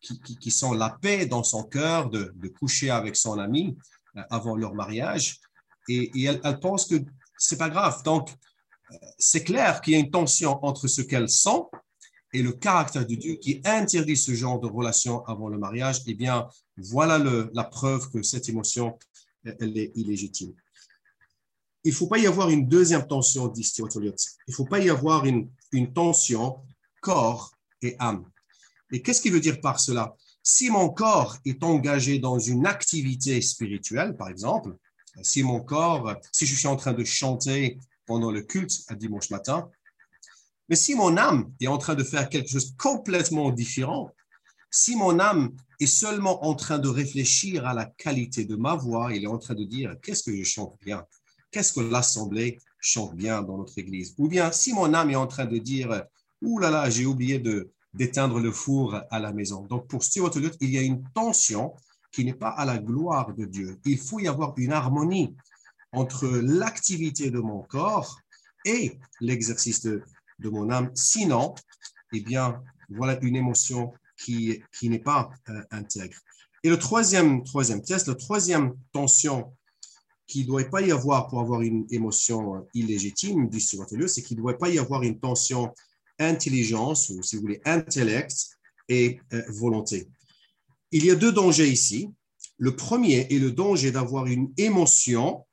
qui, 0.01 0.19
qui- 0.41 0.51
sent 0.51 0.73
la 0.75 0.89
paix 1.01 1.25
dans 1.25 1.43
son 1.43 1.63
cœur 1.63 2.09
de, 2.09 2.31
de 2.35 2.47
coucher 2.47 2.89
avec 2.89 3.15
son 3.15 3.39
ami 3.39 3.75
euh, 4.17 4.21
avant 4.29 4.55
leur 4.55 4.73
mariage, 4.73 5.39
et, 5.89 6.11
elle, 6.23 6.41
pense 6.59 6.85
que 6.85 6.95
c'est 7.37 7.57
pas 7.57 7.69
grave. 7.69 8.03
Donc, 8.03 8.29
euh, 8.91 8.95
c'est 9.17 9.43
clair 9.43 9.81
qu'il 9.81 9.93
y 9.93 9.95
a 9.95 9.99
une 9.99 10.11
tension 10.11 10.63
entre 10.65 10.87
ce 10.87 11.01
qu'elle 11.01 11.29
sent 11.29 11.61
et 12.33 12.41
le 12.43 12.51
caractère 12.51 13.05
de 13.07 13.15
Dieu 13.15 13.35
qui 13.35 13.61
interdit 13.63 14.17
ce 14.17 14.33
genre 14.33 14.59
de 14.59 14.67
relation 14.67 15.25
avant 15.25 15.47
le 15.47 15.57
mariage. 15.57 16.01
Eh 16.07 16.13
bien, 16.13 16.47
voilà 16.75 17.17
la 17.53 17.63
preuve 17.63 18.09
que 18.11 18.21
cette 18.21 18.49
émotion, 18.49 18.99
elle 19.45 19.77
est 19.77 19.91
illégitime. 19.95 20.53
Il 21.87 21.91
ne 21.91 21.95
faut 21.95 22.07
pas 22.07 22.17
y 22.17 22.27
avoir 22.27 22.49
une 22.49 22.67
deuxième 22.67 23.07
tension, 23.07 23.49
Elliott. 23.49 24.19
Il 24.45 24.51
ne 24.51 24.53
faut 24.53 24.65
pas 24.65 24.79
y 24.79 24.89
avoir 24.89 25.25
une, 25.25 25.49
tension 25.93 26.57
corps 26.99 27.53
et 27.81 27.95
âme. 27.97 28.25
Et 28.91 29.01
qu'est-ce 29.01 29.21
qu'il 29.21 29.31
veut 29.31 29.39
dire 29.39 29.61
par 29.61 29.79
cela? 29.79 30.13
Si 30.43 30.69
mon 30.69 30.89
corps 30.89 31.37
est 31.45 31.63
engagé 31.63 32.19
dans 32.19 32.39
une 32.39 32.65
activité 32.65 33.39
spirituelle, 33.39 34.17
par 34.17 34.27
exemple, 34.27 34.75
si 35.21 35.43
mon 35.43 35.61
corps, 35.61 36.13
si 36.33 36.45
je 36.45 36.55
suis 36.55 36.67
en 36.67 36.75
train 36.75 36.91
de 36.91 37.05
chanter 37.05 37.79
pendant 38.05 38.31
le 38.31 38.41
culte 38.41 38.83
à 38.89 38.95
dimanche 38.95 39.29
matin, 39.29 39.69
mais 40.67 40.75
si 40.75 40.93
mon 40.93 41.15
âme 41.15 41.53
est 41.61 41.67
en 41.67 41.77
train 41.77 41.95
de 41.95 42.03
faire 42.03 42.27
quelque 42.27 42.49
chose 42.49 42.75
complètement 42.77 43.49
différent, 43.49 44.13
si 44.69 44.97
mon 44.97 45.21
âme 45.21 45.55
est 45.79 45.85
seulement 45.85 46.43
en 46.43 46.53
train 46.53 46.79
de 46.79 46.89
réfléchir 46.89 47.65
à 47.65 47.73
la 47.73 47.85
qualité 47.85 48.43
de 48.43 48.57
ma 48.57 48.75
voix, 48.75 49.13
il 49.15 49.23
est 49.23 49.27
en 49.27 49.37
train 49.37 49.55
de 49.55 49.63
dire 49.63 49.95
qu'est-ce 50.01 50.23
que 50.23 50.35
je 50.35 50.43
chante 50.43 50.77
bien, 50.83 51.05
qu'est-ce 51.57 51.73
que 51.73 51.79
l'assemblée 51.79 52.59
chante 52.79 53.15
bien 53.15 53.41
dans 53.41 53.57
notre 53.57 53.79
église, 53.79 54.13
ou 54.19 54.27
bien 54.27 54.51
si 54.51 54.73
mon 54.73 54.93
âme 54.93 55.09
est 55.09 55.15
en 55.15 55.25
train 55.25 55.47
de 55.47 55.57
dire 55.57 56.03
ouh 56.43 56.59
là 56.59 56.69
là, 56.69 56.87
j'ai 56.87 57.07
oublié 57.07 57.39
de 57.39 57.71
d'éteindre 57.95 58.39
le 58.39 58.51
four 58.51 59.01
à 59.09 59.19
la 59.19 59.33
maison. 59.33 59.65
Donc 59.65 59.87
pour 59.87 60.03
Stuart 60.03 60.31
Elliott, 60.35 60.55
il 60.61 60.69
y 60.69 60.77
a 60.77 60.83
une 60.83 61.01
tension 61.15 61.73
qui 62.11 62.23
n'est 62.25 62.35
pas 62.35 62.49
à 62.49 62.63
la 62.63 62.77
gloire 62.77 63.33
de 63.33 63.45
Dieu. 63.45 63.79
Il 63.85 63.97
faut 63.97 64.19
y 64.19 64.27
avoir 64.27 64.53
une 64.57 64.71
harmonie 64.71 65.35
entre 65.93 66.27
l'activité 66.27 67.31
de 67.31 67.39
mon 67.39 67.63
corps 67.63 68.19
et 68.63 68.99
l'exercice 69.19 69.81
de, 69.81 70.03
de 70.37 70.49
mon 70.49 70.69
âme. 70.69 70.91
Sinon, 70.93 71.55
eh 72.13 72.19
bien, 72.19 72.61
voilà 72.89 73.17
une 73.23 73.35
émotion 73.35 73.93
qui, 74.15 74.61
qui 74.77 74.89
n'est 74.89 74.99
pas 74.99 75.31
euh, 75.49 75.63
intègre. 75.71 76.17
Et 76.63 76.69
le 76.69 76.77
troisième, 76.77 77.43
troisième 77.43 77.81
test, 77.81 78.09
la 78.09 78.15
troisième 78.15 78.75
tension 78.91 79.57
qu'il 80.27 80.41
ne 80.41 80.47
doit 80.47 80.63
pas 80.65 80.81
y 80.81 80.91
avoir 80.91 81.27
pour 81.27 81.39
avoir 81.39 81.61
une 81.61 81.85
émotion 81.89 82.55
euh, 82.55 82.59
illégitime, 82.73 83.49
dit 83.49 83.61
c'est 83.61 84.21
qu'il 84.21 84.37
ne 84.37 84.41
doit 84.41 84.57
pas 84.57 84.69
y 84.69 84.77
avoir 84.77 85.03
une 85.03 85.19
tension 85.19 85.73
intelligence, 86.19 87.09
ou 87.09 87.23
si 87.23 87.35
vous 87.35 87.43
voulez, 87.43 87.61
intellect 87.65 88.35
et 88.89 89.19
euh, 89.33 89.41
volonté. 89.49 90.07
Il 90.91 91.05
y 91.05 91.11
a 91.11 91.15
deux 91.15 91.31
dangers 91.31 91.69
ici. 91.69 92.09
Le 92.57 92.75
premier 92.75 93.27
est 93.29 93.39
le 93.39 93.51
danger 93.51 93.91
d'avoir 93.91 94.25
une 94.25 94.51
émotion, 94.57 95.45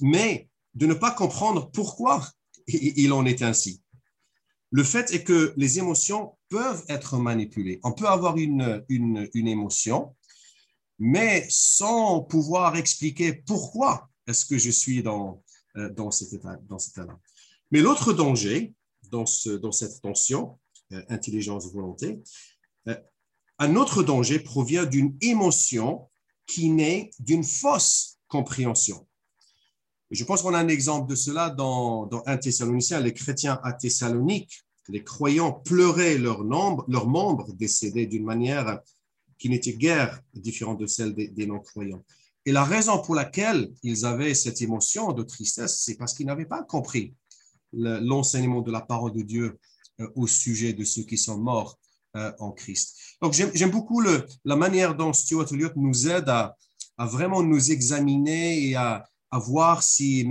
mais 0.00 0.48
de 0.74 0.86
ne 0.86 0.94
pas 0.94 1.10
comprendre 1.10 1.70
pourquoi 1.70 2.26
il 2.66 3.12
en 3.12 3.26
est 3.26 3.42
ainsi. 3.42 3.82
Le 4.70 4.84
fait 4.84 5.12
est 5.12 5.24
que 5.24 5.52
les 5.56 5.78
émotions 5.78 6.36
peuvent 6.48 6.84
être 6.88 7.18
manipulées. 7.18 7.80
On 7.82 7.92
peut 7.92 8.06
avoir 8.06 8.36
une, 8.36 8.84
une, 8.88 9.28
une 9.34 9.48
émotion, 9.48 10.14
mais 11.00 11.46
sans 11.48 12.20
pouvoir 12.20 12.76
expliquer 12.76 13.32
pourquoi 13.32 14.08
est-ce 14.26 14.44
que 14.44 14.58
je 14.58 14.70
suis 14.70 15.02
dans, 15.02 15.42
euh, 15.76 15.88
dans 15.88 16.10
cet 16.10 16.34
état, 16.34 16.56
dans 16.68 16.78
cet 16.78 16.98
état-là. 16.98 17.18
Mais 17.70 17.80
l'autre 17.80 18.12
danger 18.12 18.74
dans, 19.10 19.24
ce, 19.24 19.48
dans 19.48 19.72
cette 19.72 20.00
tension, 20.02 20.58
euh, 20.92 21.02
intelligence-volonté, 21.08 22.20
euh, 22.88 22.96
un 23.58 23.76
autre 23.76 24.02
danger 24.02 24.40
provient 24.40 24.84
d'une 24.84 25.16
émotion 25.22 26.08
qui 26.46 26.68
naît 26.68 27.10
d'une 27.18 27.44
fausse 27.44 28.18
compréhension. 28.28 29.06
Je 30.10 30.24
pense 30.24 30.42
qu'on 30.42 30.54
a 30.54 30.58
un 30.58 30.68
exemple 30.68 31.08
de 31.08 31.14
cela 31.14 31.48
dans, 31.48 32.06
dans 32.06 32.22
1 32.26 32.36
Thessaloniciens. 32.38 33.00
Les 33.00 33.14
chrétiens 33.14 33.58
à 33.62 33.72
Thessalonique, 33.72 34.64
les 34.88 35.02
croyants 35.02 35.52
pleuraient 35.52 36.18
leurs 36.18 36.44
membres 36.44 37.52
décédés 37.52 38.06
d'une 38.06 38.24
manière 38.24 38.80
qui 39.40 39.48
n'était 39.48 39.72
guère 39.72 40.20
différente 40.34 40.78
de 40.78 40.86
celle 40.86 41.14
des, 41.14 41.46
non-croyants. 41.46 42.04
Et 42.44 42.52
la 42.52 42.62
raison 42.62 43.02
pour 43.02 43.14
laquelle 43.14 43.72
ils 43.82 44.04
avaient 44.04 44.34
cette 44.34 44.60
émotion 44.62 45.12
de 45.12 45.22
tristesse, 45.22 45.80
c'est 45.82 45.96
parce 45.96 46.14
qu'ils 46.14 46.26
n'avaient 46.26 46.44
pas 46.44 46.62
compris 46.62 47.14
le- 47.72 47.98
l'enseignement 48.00 48.60
de 48.60 48.70
la 48.70 48.82
parole 48.82 49.12
de 49.12 49.22
Dieu 49.22 49.58
euh, 50.00 50.08
au 50.14 50.26
sujet 50.26 50.74
de 50.74 50.84
ceux 50.84 51.04
qui 51.04 51.16
sont 51.16 51.38
morts 51.38 51.78
euh, 52.16 52.32
en 52.38 52.52
Christ. 52.52 52.96
Donc, 53.22 53.32
j'aime 53.32 53.70
beaucoup 53.70 54.02
la 54.02 54.56
manière 54.56 54.94
dont 54.94 55.12
Stuart 55.12 55.46
Elliott 55.52 55.74
nous 55.76 56.08
aide 56.08 56.28
à, 56.28 56.56
vraiment 56.98 57.42
nous 57.42 57.72
examiner 57.72 58.68
et 58.68 58.76
à, 58.76 59.06
voir 59.32 59.82
si 59.82 60.28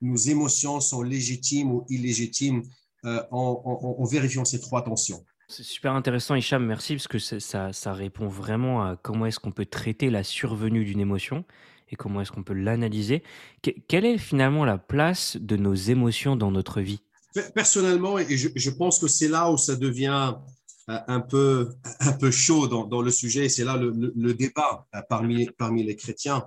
nos 0.00 0.16
émotions 0.16 0.78
sont 0.78 1.02
légitimes 1.02 1.72
ou 1.72 1.86
illégitimes 1.88 2.62
euh, 3.04 3.22
en 3.30 4.04
vérifiant 4.04 4.44
ces 4.44 4.60
trois 4.60 4.82
tensions. 4.82 5.24
C'est 5.48 5.62
super 5.62 5.92
intéressant, 5.92 6.34
Hicham, 6.34 6.64
merci, 6.64 6.94
parce 6.94 7.08
que 7.08 7.18
ça, 7.18 7.92
répond 7.92 8.28
vraiment 8.28 8.82
à 8.82 8.96
comment 8.96 9.26
est-ce 9.26 9.38
qu'on 9.38 9.52
peut 9.52 9.66
traiter 9.66 10.10
la 10.10 10.24
survenue 10.24 10.84
d'une 10.84 11.00
émotion 11.00 11.44
et 11.90 11.96
comment 11.96 12.22
est-ce 12.22 12.32
qu'on 12.32 12.42
peut 12.42 12.54
l'analyser. 12.54 13.22
Que- 13.62 13.70
quelle 13.88 14.06
est 14.06 14.18
finalement 14.18 14.64
la 14.64 14.78
place 14.78 15.36
de 15.36 15.56
nos 15.56 15.74
émotions 15.74 16.34
dans 16.34 16.50
notre 16.50 16.80
vie? 16.80 17.00
Pe- 17.34 17.52
Personnellement, 17.54 18.18
et 18.18 18.36
je, 18.36 18.70
pense 18.70 18.98
que 18.98 19.06
c'est 19.06 19.28
là 19.28 19.50
où 19.50 19.58
ça 19.58 19.76
devient 19.76 20.34
euh, 20.88 20.98
un 21.08 21.20
peu, 21.20 21.70
un 22.00 22.12
peu 22.12 22.30
chaud 22.30 22.66
dans, 22.66 23.02
le 23.02 23.10
sujet, 23.10 23.48
c'est 23.50 23.64
là 23.64 23.76
le 23.76 24.34
débat 24.34 24.86
euh, 24.94 25.02
parmi, 25.08 25.46
parmi 25.58 25.84
les 25.84 25.96
chrétiens. 25.96 26.44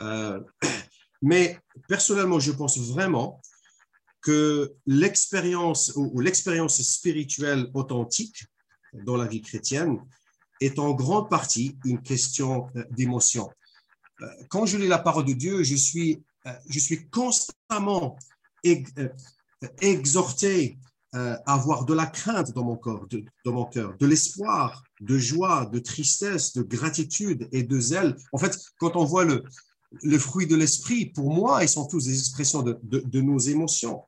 Euh, 0.00 0.40
mais 1.22 1.58
personnellement, 1.86 2.40
je 2.40 2.52
pense 2.52 2.78
vraiment 2.78 3.40
que 4.22 4.72
l'expérience 4.86 5.92
ou, 5.96 6.20
l'expérience 6.20 6.80
spirituelle 6.80 7.68
authentique 7.74 8.46
dans 9.04 9.16
la 9.16 9.26
vie 9.26 9.42
chrétienne 9.42 9.98
est 10.60 10.78
en 10.78 10.92
grande 10.92 11.28
partie 11.28 11.76
une 11.84 12.00
question 12.00 12.68
euh, 12.76 12.84
d'émotion. 12.90 13.50
Euh, 14.20 14.26
Quand 14.48 14.64
je 14.64 14.78
lis 14.78 14.86
la 14.86 15.00
parole 15.00 15.24
de 15.24 15.32
Dieu, 15.32 15.64
je 15.64 15.74
suis, 15.74 16.22
euh, 16.46 16.52
je 16.68 16.78
suis 16.78 17.08
constamment 17.08 18.16
ex- 18.62 18.92
exhorté 19.80 20.78
à 21.14 21.34
avoir 21.52 21.84
de 21.84 21.92
la 21.92 22.06
crainte 22.06 22.52
dans 22.52 22.64
mon 22.64 22.76
corps, 22.76 23.06
dans 23.44 23.52
mon 23.52 23.66
cœur, 23.66 23.94
de 23.98 24.06
l'espoir, 24.06 24.82
de 25.02 25.18
joie, 25.18 25.66
de 25.66 25.78
tristesse, 25.78 26.54
de 26.54 26.62
gratitude 26.62 27.50
et 27.52 27.62
de 27.62 27.78
zèle. 27.78 28.16
En 28.32 28.38
fait, 28.38 28.58
quand 28.78 28.96
on 28.96 29.04
voit 29.04 29.26
le, 29.26 30.18
fruit 30.18 30.46
de 30.46 30.56
l'esprit, 30.56 31.04
pour 31.04 31.30
moi, 31.30 31.62
ils 31.62 31.68
sont 31.68 31.86
tous 31.86 32.06
des 32.06 32.18
expressions 32.18 32.62
de 32.62 33.20
nos 33.20 33.38
émotions. 33.38 34.02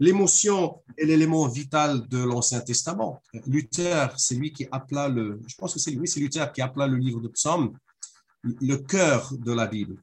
L'émotion 0.00 0.80
est 0.96 1.06
l'élément 1.06 1.48
vital 1.48 2.06
de 2.08 2.18
l'Ancien 2.18 2.60
Testament. 2.60 3.20
Luther, 3.46 4.14
c'est 4.16 4.36
lui 4.36 4.52
qui 4.52 4.66
appela 4.70 5.08
le, 5.08 5.40
je 5.46 5.54
pense 5.56 5.74
que 5.74 5.80
c'est 5.80 5.90
lui, 5.90 6.06
c'est 6.06 6.20
Luther 6.20 6.52
qui 6.52 6.62
appela 6.62 6.86
le 6.86 6.96
livre 6.96 7.20
de 7.20 7.28
Psaume 7.28 7.76
le 8.42 8.76
cœur 8.76 9.32
de 9.36 9.52
la 9.52 9.66
Bible. 9.66 9.96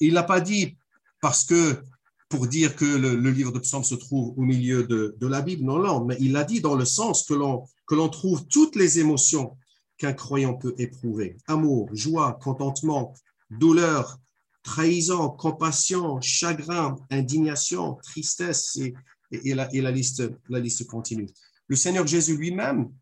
Il 0.00 0.14
n'a 0.14 0.22
pas 0.22 0.40
dit 0.40 0.76
parce 1.20 1.44
que 1.44 1.82
pour 2.28 2.46
dire 2.46 2.76
que 2.76 2.84
le, 2.84 3.14
le 3.14 3.30
livre 3.30 3.52
de 3.52 3.58
Psaume 3.58 3.84
se 3.84 3.94
trouve 3.94 4.34
au 4.36 4.42
milieu 4.42 4.84
de, 4.84 5.16
de 5.18 5.26
la 5.26 5.40
Bible, 5.40 5.64
non, 5.64 5.78
non, 5.78 6.04
mais 6.04 6.16
il 6.20 6.32
l'a 6.32 6.44
dit 6.44 6.60
dans 6.60 6.74
le 6.74 6.84
sens 6.84 7.24
que 7.24 7.34
l'on 7.34 7.64
que 7.86 7.94
l'on 7.94 8.10
trouve 8.10 8.46
toutes 8.48 8.76
les 8.76 8.98
émotions 8.98 9.56
qu'un 9.96 10.12
croyant 10.12 10.54
peut 10.54 10.74
éprouver 10.78 11.38
amour, 11.46 11.88
joie, 11.94 12.38
contentement, 12.42 13.14
douleur, 13.50 14.18
trahison, 14.68 15.30
compassion, 15.30 16.20
chagrin, 16.20 16.96
indignation, 17.10 17.94
tristesse, 18.02 18.78
et, 19.30 19.54
la, 19.54 19.90
liste, 19.90 20.86
continue. 20.86 21.28
Le 21.68 21.76
Seigneur 21.76 22.06
Jésus 22.06 22.36
lui-même 22.36 22.92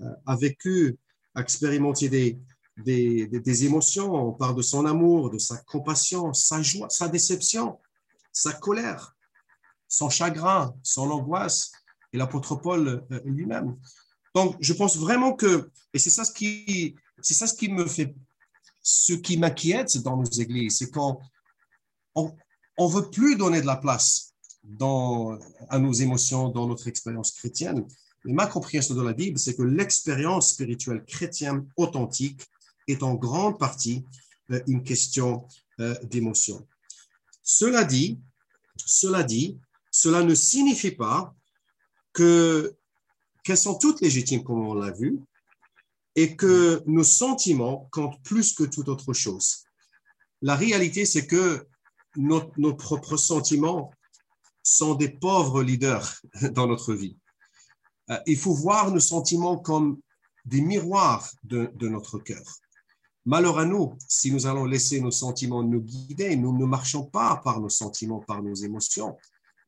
euh, 0.00 0.06
a 0.26 0.34
vécu, 0.34 0.96
a 1.36 1.40
expérimenté 1.40 2.08
des 2.08 3.64
émotions. 3.64 4.12
On 4.12 4.32
parle 4.32 4.56
de 4.56 4.62
son 4.62 4.86
amour, 4.86 5.30
de 5.30 5.38
sa 5.38 5.56
compassion, 5.58 6.32
sa 6.32 6.62
joie, 6.62 6.90
sa 6.90 7.08
déception, 7.08 7.78
sa 8.32 8.52
colère, 8.52 9.16
son 9.86 10.10
chagrin, 10.10 10.74
son 10.82 11.10
angoisse, 11.10 11.70
et 12.12 12.18
l'apôtre 12.18 12.56
Paul 12.56 13.06
euh, 13.12 13.20
lui-même. 13.24 13.76
Donc, 14.34 14.56
je 14.60 14.72
pense 14.72 14.96
vraiment 14.96 15.34
que, 15.34 15.70
et 15.94 15.98
c'est 16.00 16.10
ça 16.10 16.24
ce 16.24 16.32
qui, 16.32 16.96
c'est 17.22 17.34
ça 17.34 17.46
ce 17.46 17.54
qui 17.54 17.68
me 17.68 17.86
fait, 17.86 18.14
ce 18.90 19.12
qui 19.12 19.36
m'inquiète 19.36 19.98
dans 19.98 20.16
nos 20.16 20.30
églises, 20.30 20.78
c'est 20.78 20.90
qu'on 20.90 21.18
on, 22.14 22.34
on 22.78 22.86
veut 22.86 23.10
plus 23.10 23.36
donner 23.36 23.60
de 23.60 23.66
la 23.66 23.76
place 23.76 24.32
à 25.68 25.78
nos 25.78 25.92
émotions 25.92 26.48
dans 26.48 26.66
notre 26.66 26.88
expérience 26.88 27.32
chrétienne. 27.32 27.86
Et 28.26 28.32
ma 28.32 28.46
compréhension 28.46 28.94
de 28.94 29.02
la 29.02 29.12
Bible, 29.12 29.38
c'est 29.38 29.54
que 29.54 29.62
l'expérience 29.62 30.52
spirituelle 30.52 31.04
chrétienne 31.04 31.68
authentique 31.76 32.40
est 32.86 33.02
en 33.02 33.14
grande 33.14 33.58
partie 33.58 34.06
euh, 34.52 34.62
une 34.66 34.82
question 34.82 35.46
euh, 35.80 35.94
d'émotion. 36.04 36.66
Cela 37.42 37.84
dit, 37.84 38.18
cela 38.86 39.22
dit, 39.22 39.58
cela 39.90 40.22
ne 40.22 40.34
signifie 40.34 40.92
pas 40.92 41.34
que 42.14 42.74
qu'elles 43.44 43.58
sont 43.58 43.76
toutes 43.76 44.00
légitimes 44.00 44.42
comme 44.42 44.66
on 44.66 44.74
l'a 44.74 44.92
vu 44.92 45.20
et 46.18 46.34
que 46.34 46.82
nos 46.86 47.04
sentiments 47.04 47.88
comptent 47.92 48.20
plus 48.24 48.52
que 48.52 48.64
toute 48.64 48.88
autre 48.88 49.12
chose. 49.12 49.62
La 50.42 50.56
réalité, 50.56 51.04
c'est 51.04 51.28
que 51.28 51.64
nos, 52.16 52.42
nos 52.56 52.74
propres 52.74 53.16
sentiments 53.16 53.92
sont 54.64 54.96
des 54.96 55.10
pauvres 55.10 55.62
leaders 55.62 56.20
dans 56.50 56.66
notre 56.66 56.92
vie. 56.92 57.16
Euh, 58.10 58.18
il 58.26 58.36
faut 58.36 58.52
voir 58.52 58.90
nos 58.90 58.98
sentiments 58.98 59.58
comme 59.58 60.00
des 60.44 60.60
miroirs 60.60 61.30
de, 61.44 61.70
de 61.76 61.88
notre 61.88 62.18
cœur. 62.18 62.42
Malheur 63.24 63.56
à 63.60 63.64
nous, 63.64 63.96
si 64.08 64.32
nous 64.32 64.44
allons 64.48 64.64
laisser 64.64 65.00
nos 65.00 65.12
sentiments 65.12 65.62
nous 65.62 65.82
guider, 65.82 66.34
nous 66.34 66.58
ne 66.58 66.66
marchons 66.66 67.04
pas 67.04 67.36
par 67.44 67.60
nos 67.60 67.68
sentiments, 67.68 68.24
par 68.26 68.42
nos 68.42 68.54
émotions, 68.54 69.16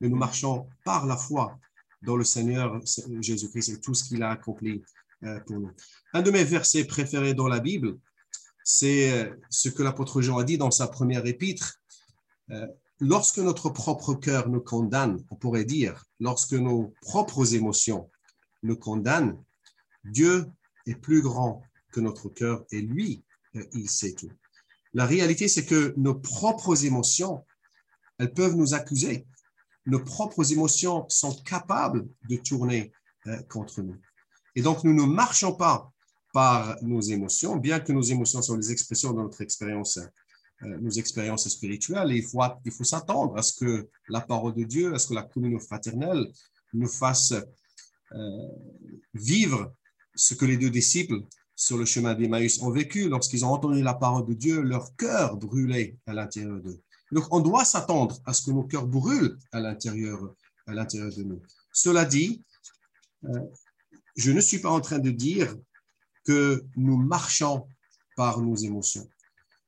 mais 0.01 0.09
nous 0.09 0.17
marchons 0.17 0.69
par 0.85 1.07
la 1.07 1.17
foi 1.17 1.57
dans 2.03 2.17
le 2.17 2.25
Seigneur 2.25 2.81
Jésus-Christ 3.21 3.69
et 3.69 3.81
tout 3.81 3.95
ce 3.95 4.03
qu'il 4.03 4.25
a 4.25 4.31
accompli. 4.31 4.83
Un 5.23 6.23
de 6.23 6.31
mes 6.31 6.45
versets 6.45 6.85
préférés 6.85 7.35
dans 7.35 7.49
la 7.49 7.61
Bible, 7.61 7.99
c'est 8.65 9.13
euh, 9.13 9.35
ce 9.51 9.69
que 9.69 9.83
l'apôtre 9.83 10.23
Jean 10.23 10.39
a 10.39 10.45
dit 10.45 10.59
dans 10.59 10.71
sa 10.71 10.89
première 10.89 11.27
épître. 11.27 11.81
Lorsque 13.01 13.39
notre 13.39 13.71
propre 13.71 14.13
cœur 14.13 14.51
nous 14.51 14.61
condamne, 14.61 15.25
on 15.31 15.37
pourrait 15.37 15.65
dire, 15.65 16.05
lorsque 16.21 16.53
nos 16.53 16.93
propres 17.01 17.55
émotions 17.55 18.11
nous 18.63 18.77
condamnent, 18.77 19.43
Dieu 20.05 20.47
est 20.87 20.97
plus 20.97 21.23
grand 21.23 21.63
que 21.93 22.01
notre 22.01 22.29
cœur 22.29 22.65
et 22.71 22.83
lui, 22.83 23.25
euh, 23.57 23.65
il 23.73 23.89
sait 23.89 24.13
tout. 24.13 24.31
La 24.93 25.07
réalité, 25.07 25.49
c'est 25.49 25.65
que 25.65 25.95
nos 25.97 26.15
propres 26.15 26.85
émotions, 26.85 27.45
elles 28.19 28.35
peuvent 28.35 28.57
nous 28.57 28.75
accuser. 28.75 29.27
Nos 29.87 30.01
propres 30.01 30.53
émotions 30.53 31.07
sont 31.09 31.35
capables 31.43 32.07
de 32.29 32.37
tourner 32.37 32.93
euh, 33.27 33.41
contre 33.45 33.81
nous. 33.81 33.97
Et 34.57 34.63
donc, 34.63 34.85
nous 34.85 34.95
ne 34.95 35.05
marchons 35.05 35.55
pas 35.55 35.91
par 36.33 36.77
nos 36.83 37.01
émotions, 37.01 37.57
bien 37.57 37.81
que 37.81 37.93
nos 37.93 38.03
émotions 38.03 38.43
sont 38.43 38.57
les 38.57 38.71
expressions 38.71 39.13
de 39.13 39.21
notre 39.21 39.41
expérience, 39.41 39.99
euh, 40.63 40.79
nos 40.81 40.91
expériences 40.91 41.49
spirituelles. 41.49 42.13
il 42.13 42.23
faut, 42.23 42.41
il 42.65 42.73
faut 42.73 42.85
s'attendre 42.85 43.37
à 43.37 43.43
ce 43.43 43.53
que 43.59 43.89
la 44.09 44.21
parole 44.21 44.55
de 44.55 44.65
Dieu, 44.65 44.95
à 44.95 44.99
ce 44.99 45.09
que 45.09 45.15
la 45.15 45.23
communion 45.23 45.59
fraternelle 45.59 46.27
nous 46.73 46.89
fasse 46.89 47.35
vivre 49.15 49.73
ce 50.17 50.35
que 50.35 50.45
les 50.45 50.57
deux 50.57 50.71
disciples 50.71 51.23
sur 51.61 51.77
le 51.77 51.85
chemin 51.85 52.15
d'Emmaüs 52.15 52.63
ont 52.63 52.71
vécu 52.71 53.09
lorsqu'ils 53.09 53.45
ont 53.45 53.53
entendu 53.53 53.83
la 53.83 53.93
parole 53.93 54.27
de 54.27 54.33
Dieu, 54.33 54.63
leur 54.63 54.97
cœur 54.97 55.37
brûlait 55.37 55.97
à 56.07 56.15
l'intérieur 56.15 56.59
d'eux. 56.61 56.81
Donc, 57.13 57.27
on 57.33 57.41
doit 57.41 57.67
s'attendre 57.67 58.19
à 58.25 58.33
ce 58.33 58.43
que 58.47 58.51
nos 58.51 58.63
cœurs 58.63 58.87
brûlent 58.87 59.37
à 59.53 59.61
l'intérieur, 59.61 60.35
à 60.67 60.73
l'intérieur 60.73 61.11
de 61.15 61.23
nous. 61.23 61.43
Cela 61.73 62.07
dit, 62.07 62.43
euh, 63.25 63.41
je 64.17 64.33
ne 64.33 64.41
suis 64.41 64.59
pas 64.59 64.71
en 64.71 64.81
train 64.81 64.99
de 64.99 65.11
dire 65.11 65.57
que 66.25 66.65
nous 66.77 66.97
marchons 66.97 67.67
par 68.17 68.41
nos 68.41 68.57
émotions. 68.57 69.09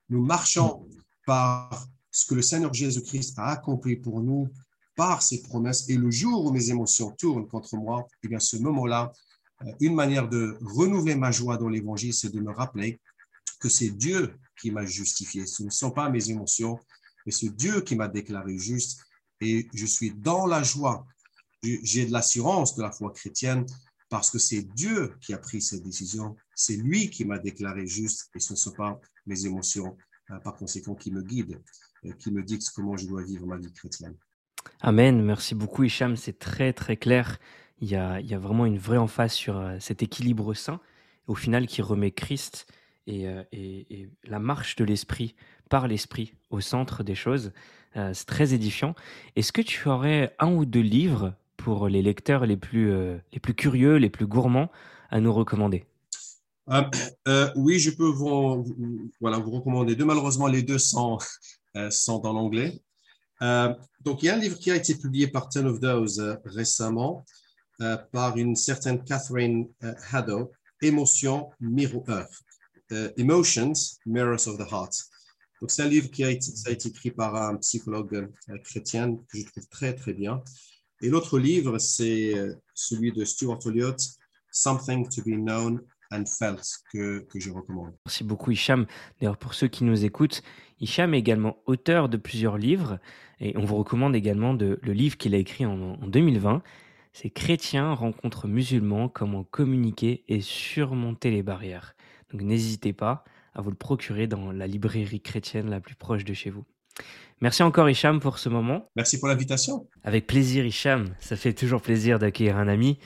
Nous 0.08 0.22
marchons 0.22 0.87
par 1.26 1.88
ce 2.11 2.26
que 2.26 2.34
le 2.34 2.42
Seigneur 2.42 2.75
Jésus-Christ 2.75 3.38
a 3.38 3.46
accompli 3.46 3.96
pour 3.96 4.20
nous 4.20 4.49
par 4.94 5.22
ses 5.22 5.42
promesses. 5.42 5.88
Et 5.88 5.96
le 5.96 6.11
jour 6.11 6.44
où 6.44 6.52
mes 6.52 6.70
émotions 6.70 7.11
tournent 7.12 7.49
contre 7.49 7.76
moi, 7.76 8.06
eh 8.22 8.28
bien, 8.28 8.38
ce 8.38 8.56
moment-là, 8.58 9.12
euh, 9.62 9.72
une 9.80 9.94
manière 9.94 10.28
de 10.28 10.58
renouveler 10.61 11.14
ma 11.14 11.30
joie 11.30 11.56
dans 11.56 11.68
l'évangile, 11.68 12.12
c'est 12.12 12.30
de 12.30 12.40
me 12.40 12.50
rappeler 12.50 13.00
que 13.58 13.68
c'est 13.68 13.90
Dieu 13.90 14.37
qui 14.61 14.70
m'a 14.70 14.84
justifié. 14.84 15.46
Ce 15.46 15.62
ne 15.62 15.70
sont 15.70 15.90
pas 15.90 16.11
mes 16.11 16.30
émotions, 16.30 16.78
mais 17.25 17.32
c'est 17.32 17.49
Dieu 17.49 17.80
qui 17.80 17.96
m'a 17.96 18.08
déclaré 18.08 18.58
juste. 18.58 19.00
Et 19.40 19.68
je 19.72 19.87
suis 19.87 20.12
dans 20.12 20.46
la 20.46 20.62
joie. 20.62 21.06
J'ai 21.62 22.06
de 22.06 22.12
l'assurance 22.12 22.74
de 22.76 22.83
la 22.83 22.90
foi 22.90 23.12
chrétienne 23.12 23.64
parce 24.12 24.31
que 24.31 24.38
c'est 24.38 24.61
Dieu 24.75 25.14
qui 25.22 25.33
a 25.33 25.38
pris 25.38 25.62
cette 25.62 25.83
décision. 25.83 26.37
C'est 26.55 26.77
lui 26.77 27.09
qui 27.09 27.25
m'a 27.25 27.38
déclaré 27.38 27.87
juste 27.87 28.29
et 28.35 28.40
ce 28.40 28.53
ne 28.53 28.59
sont 28.59 28.72
pas 28.72 29.01
mes 29.25 29.46
émotions, 29.46 29.96
euh, 30.31 30.38
par 30.40 30.55
conséquent, 30.55 30.94
qui 30.94 31.11
me 31.11 31.22
guident, 31.22 31.62
euh, 32.05 32.12
qui 32.18 32.31
me 32.31 32.42
dictent 32.42 32.68
comment 32.75 32.94
je 32.94 33.07
dois 33.07 33.22
vivre 33.25 33.46
ma 33.46 33.57
vie 33.57 33.72
chrétienne. 33.72 34.14
Amen. 34.83 35.25
Merci 35.25 35.55
beaucoup, 35.55 35.83
Hicham. 35.85 36.16
C'est 36.16 36.38
très, 36.38 36.75
très 36.75 36.98
clair. 36.98 37.38
Il 37.81 37.88
y, 37.88 37.96
a, 37.96 38.20
vraiment 38.38 38.66
une 38.66 38.77
vraie 38.77 38.98
emphase 38.98 39.33
sur 39.33 39.57
euh, 39.57 39.79
cet 39.81 40.03
équilibre 40.03 40.53
sain, 40.53 40.83
au 41.27 41.35
final, 41.35 41.66
qui 41.66 41.81
remet 41.81 42.11
Christ 42.11 42.66
et, 43.07 43.27
la 44.25 44.38
marche 44.38 44.77
de 44.77 44.85
l'esprit 44.85 45.35
par 45.70 45.88
l'esprit 45.88 46.35
au 46.51 46.61
centre 46.61 47.03
des 47.03 47.14
choses. 47.14 47.53
C'est 47.94 48.27
très 48.27 48.55
édifiant. 48.55 48.94
Est-ce 49.35 49.53
que 49.53 49.62
tu 49.62 49.88
aurais 49.88 50.37
un 50.38 50.53
ou 50.53 50.64
deux 50.64 50.81
livres 50.81 51.35
pour 51.64 51.88
les 51.88 52.03
lecteurs 52.03 52.46
les 52.46 52.57
plus, 52.57 52.92
les 53.33 53.40
plus 53.40 53.55
curieux, 53.55 53.96
les 53.96 54.11
plus 54.11 54.27
gourmands 54.27 54.70
à 55.11 55.20
nous 55.20 55.33
recommander 55.33 55.85
Oui, 57.57 57.79
je 57.79 57.90
peux 57.90 58.09
vous, 58.09 58.64
voilà, 59.20 59.38
vous 59.38 59.51
recommander 59.51 59.94
deux. 59.94 60.05
Malheureusement, 60.05 60.46
les 60.46 60.62
deux 60.62 60.79
sont, 60.79 61.18
sont 61.90 62.27
en 62.27 62.37
anglais. 62.37 62.83
donc, 63.40 64.22
il 64.22 64.27
y 64.27 64.29
a 64.29 64.35
un 64.35 64.38
livre 64.38 64.59
qui 64.59 64.70
a 64.70 64.77
été 64.77 64.94
publié 64.94 65.29
par 65.29 65.48
Ten 65.48 65.66
of 65.66 65.81
Those 65.81 66.38
récemment. 66.44 67.25
Euh, 67.83 67.96
par 68.12 68.37
une 68.37 68.55
certaine 68.55 69.03
Catherine 69.03 69.66
euh, 69.83 69.94
Haddow, 70.12 70.53
Émotions, 70.83 71.51
miroir, 71.61 72.29
euh, 72.92 73.11
Emotions, 73.16 73.72
Mirrors 74.07 74.46
of 74.46 74.59
the 74.59 74.70
Heart. 74.70 74.94
Donc, 75.61 75.70
c'est 75.70 75.83
un 75.83 75.88
livre 75.88 76.09
qui 76.11 76.22
a 76.22 76.31
été, 76.31 76.53
a 76.66 76.70
été, 76.70 76.90
écrit 76.90 77.11
par 77.11 77.35
un 77.35 77.57
psychologue 77.57 78.31
chrétien 78.64 79.16
que 79.16 79.38
je 79.38 79.44
trouve 79.46 79.66
très, 79.68 79.94
très 79.94 80.12
bien. 80.12 80.42
Et 81.03 81.09
l'autre 81.09 81.38
livre, 81.38 81.79
c'est 81.79 82.35
celui 82.75 83.12
de 83.12 83.25
Stuart 83.25 83.59
Olliott, 83.67 83.99
Something 84.51 85.09
to 85.09 85.23
be 85.23 85.35
Known 85.35 85.81
and 86.12 86.25
Felt, 86.27 86.65
que, 86.93 87.27
je 87.35 87.51
recommande. 87.51 87.93
Merci 88.07 88.25
beaucoup, 88.25 88.51
Hicham. 88.51 88.87
D'ailleurs, 89.21 89.37
pour 89.37 89.55
ceux 89.55 89.69
qui 89.69 89.85
nous 89.85 90.05
écoutent, 90.05 90.43
Hicham 90.81 91.15
est 91.15 91.19
également 91.19 91.57
auteur 91.67 92.09
de 92.09 92.17
plusieurs 92.17 92.57
livres 92.57 92.99
et 93.41 93.57
on 93.57 93.65
vous 93.65 93.77
recommande 93.77 94.15
également 94.15 94.53
le 94.53 94.93
livre 94.93 95.17
qu'il 95.17 95.35
a 95.35 95.38
écrit 95.38 95.67
en, 95.67 95.95
en 96.01 96.07
2020 96.07 96.62
c'est 97.12 97.31
chrétiens 97.31 97.93
rencontrent 97.93 98.49
musulmans, 98.49 99.09
comment 99.09 99.45
communiquer 99.45 100.25
et 100.29 100.41
surmonter 100.41 101.31
les 101.31 101.43
barrières. 101.43 101.95
Donc 102.31 102.43
n'hésitez 102.43 102.93
pas 102.93 103.25
à 103.55 103.61
vous 103.61 103.71
le 103.71 103.77
procurer 103.77 104.27
dans 104.27 104.51
la 104.51 104.67
librairie 104.67 105.21
chrétienne 105.21 105.69
la 105.69 105.81
plus 105.81 105.95
proche 105.95 106.25
de 106.25 106.33
chez 106.33 106.49
vous. 106.49 106.65
Merci 107.41 107.62
encore 107.62 107.91
Hicham 107.91 108.21
pour 108.21 108.38
ce 108.38 108.49
moment. 108.49 108.88
Merci 108.95 109.19
pour 109.19 109.29
l'invitation. 109.29 109.88
Avec 110.05 110.27
plaisir 110.27 110.65
Hicham, 110.65 111.09
ça 111.19 111.37
fait 111.37 111.53
toujours 111.53 111.83
plaisir 111.83 112.19
d'accueillir 112.19 112.57
un 112.57 112.69
ami. 112.69 112.99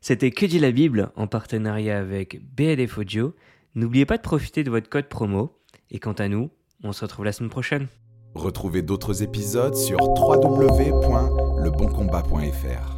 C'était 0.00 0.32
Que 0.32 0.46
dit 0.46 0.58
la 0.58 0.72
Bible 0.72 1.10
en 1.16 1.26
partenariat 1.26 1.98
avec 1.98 2.40
BLF 2.54 2.98
Audio. 2.98 3.34
N'oubliez 3.74 4.04
pas 4.04 4.16
de 4.16 4.22
profiter 4.22 4.64
de 4.64 4.70
votre 4.70 4.88
code 4.88 5.08
promo. 5.08 5.58
Et 5.90 5.98
quant 5.98 6.12
à 6.12 6.28
nous, 6.28 6.50
on 6.82 6.92
se 6.92 7.04
retrouve 7.04 7.24
la 7.24 7.32
semaine 7.32 7.50
prochaine. 7.50 7.88
Retrouvez 8.34 8.82
d'autres 8.82 9.22
épisodes 9.22 9.76
sur 9.76 9.98
www.leboncombat.fr. 10.00 12.93